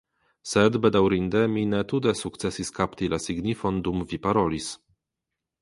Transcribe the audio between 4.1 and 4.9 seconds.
vi parolis.